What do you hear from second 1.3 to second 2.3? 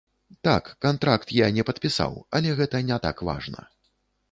я не падпісаў,